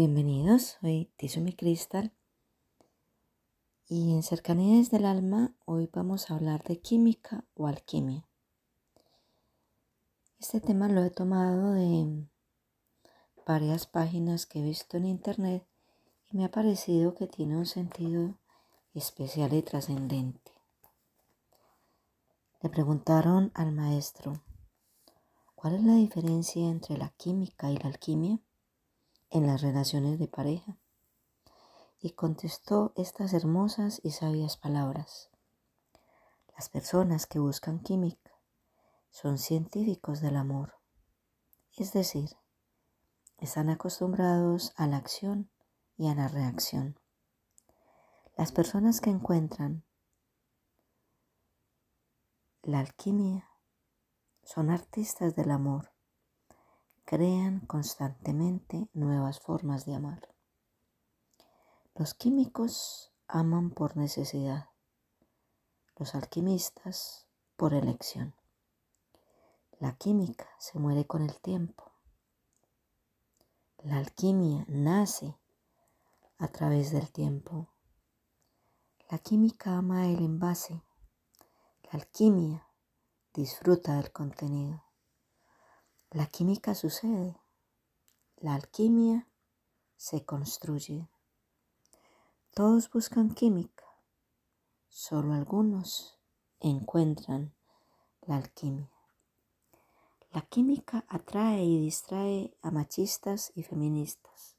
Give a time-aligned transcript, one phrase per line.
[0.00, 2.12] Bienvenidos, soy Tizumi Cristal
[3.88, 8.24] y en Cercanías del Alma hoy vamos a hablar de química o alquimia.
[10.38, 12.28] Este tema lo he tomado de
[13.44, 15.66] varias páginas que he visto en internet
[16.30, 18.38] y me ha parecido que tiene un sentido
[18.94, 20.52] especial y trascendente.
[22.62, 24.44] Le preguntaron al maestro,
[25.56, 28.38] ¿cuál es la diferencia entre la química y la alquimia?
[29.30, 30.78] En las relaciones de pareja.
[32.00, 35.30] Y contestó estas hermosas y sabias palabras.
[36.56, 38.32] Las personas que buscan química
[39.10, 40.74] son científicos del amor,
[41.76, 42.30] es decir,
[43.38, 45.50] están acostumbrados a la acción
[45.96, 46.98] y a la reacción.
[48.36, 49.84] Las personas que encuentran
[52.62, 53.48] la alquimia
[54.42, 55.92] son artistas del amor
[57.08, 60.28] crean constantemente nuevas formas de amar.
[61.94, 64.68] Los químicos aman por necesidad,
[65.96, 67.26] los alquimistas
[67.56, 68.34] por elección.
[69.78, 71.90] La química se muere con el tiempo.
[73.78, 75.34] La alquimia nace
[76.36, 77.70] a través del tiempo.
[79.08, 80.82] La química ama el envase.
[81.84, 82.68] La alquimia
[83.32, 84.87] disfruta del contenido.
[86.12, 87.36] La química sucede,
[88.38, 89.28] la alquimia
[89.98, 91.06] se construye.
[92.54, 93.84] Todos buscan química,
[94.88, 96.18] solo algunos
[96.60, 97.52] encuentran
[98.22, 98.90] la alquimia.
[100.32, 104.56] La química atrae y distrae a machistas y feministas.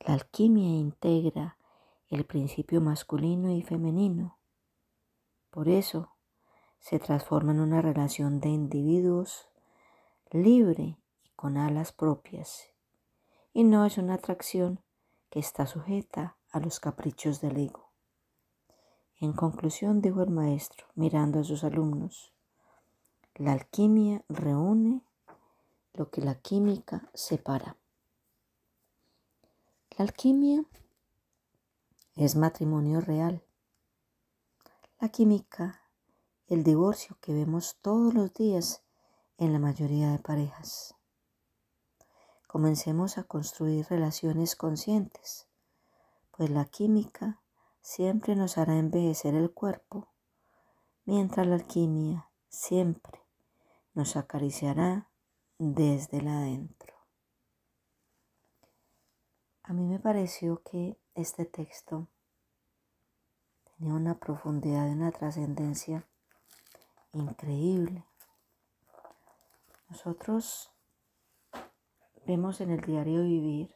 [0.00, 1.58] La alquimia integra
[2.08, 4.38] el principio masculino y femenino.
[5.50, 6.14] Por eso
[6.80, 9.48] se transforma en una relación de individuos
[10.30, 12.70] libre y con alas propias,
[13.52, 14.80] y no es una atracción
[15.30, 17.90] que está sujeta a los caprichos del ego.
[19.20, 22.32] En conclusión, dijo el maestro, mirando a sus alumnos,
[23.36, 25.02] la alquimia reúne
[25.92, 27.76] lo que la química separa.
[29.96, 30.64] La alquimia
[32.14, 33.42] es matrimonio real.
[35.00, 35.80] La química,
[36.46, 38.83] el divorcio que vemos todos los días
[39.38, 40.94] en la mayoría de parejas.
[42.46, 45.48] Comencemos a construir relaciones conscientes,
[46.30, 47.40] pues la química
[47.80, 50.08] siempre nos hará envejecer el cuerpo,
[51.04, 53.20] mientras la alquimia siempre
[53.92, 55.08] nos acariciará
[55.58, 56.94] desde la adentro.
[59.62, 62.08] A mí me pareció que este texto
[63.76, 66.06] tenía una profundidad y una trascendencia
[67.12, 68.04] increíble.
[69.94, 70.72] Nosotros
[72.26, 73.72] vemos en el diario vivir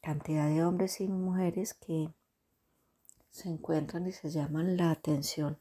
[0.00, 2.14] cantidad de hombres y mujeres que
[3.30, 5.58] se encuentran y se llaman la atención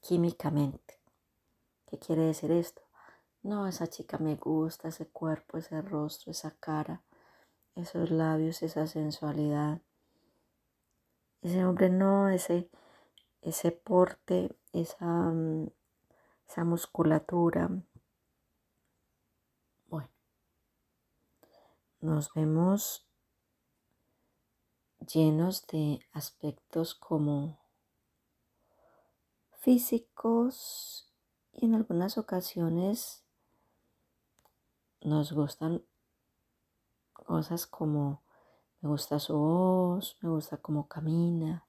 [0.00, 1.00] químicamente.
[1.90, 2.82] ¿Qué quiere decir esto?
[3.42, 7.02] No, esa chica me gusta, ese cuerpo, ese rostro, esa cara,
[7.74, 9.80] esos labios, esa sensualidad.
[11.42, 12.70] Ese hombre no, ese,
[13.42, 15.68] ese porte, esa, mm,
[16.48, 17.70] esa musculatura.
[19.88, 20.10] Bueno,
[22.00, 23.06] nos vemos
[25.00, 27.58] llenos de aspectos como
[29.58, 31.12] físicos
[31.52, 33.24] y en algunas ocasiones
[35.00, 35.84] nos gustan
[37.12, 38.22] cosas como
[38.80, 41.66] me gusta su voz, me gusta cómo camina,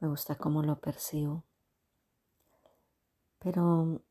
[0.00, 1.44] me gusta cómo lo percibo.
[3.38, 4.02] Pero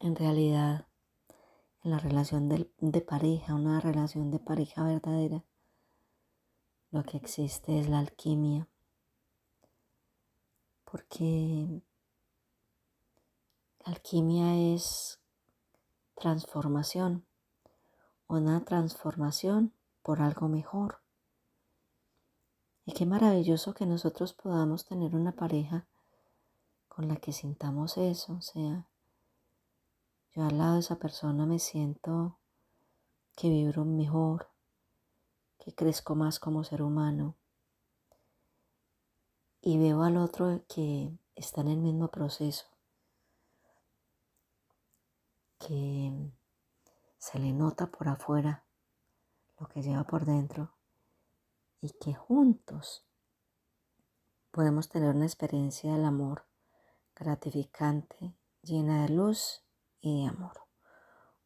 [0.00, 0.86] en realidad,
[1.82, 5.44] en la relación de, de, pareja, una relación de pareja verdadera,
[6.90, 8.68] lo que existe es la alquimia.
[10.84, 11.82] Porque
[13.84, 15.20] la alquimia es
[16.14, 17.26] transformación,
[18.26, 19.72] una transformación
[20.02, 21.00] por algo mejor.
[22.88, 25.86] Y qué maravilloso que nosotros podamos tener una pareja
[26.88, 28.32] con la que sintamos eso.
[28.32, 28.88] O sea,
[30.34, 32.38] yo al lado de esa persona me siento
[33.36, 34.48] que vibro mejor,
[35.58, 37.36] que crezco más como ser humano
[39.60, 42.64] y veo al otro que está en el mismo proceso,
[45.58, 46.32] que
[47.18, 48.64] se le nota por afuera
[49.60, 50.77] lo que lleva por dentro
[51.80, 53.04] y que juntos
[54.50, 56.46] podemos tener una experiencia del amor
[57.14, 59.62] gratificante, llena de luz
[60.00, 60.64] y de amor.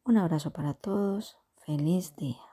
[0.03, 2.52] Un abrazo para todos, feliz día.